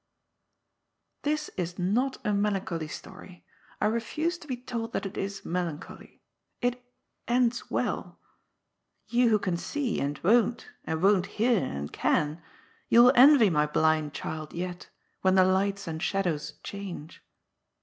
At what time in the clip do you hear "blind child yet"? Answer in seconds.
13.67-14.89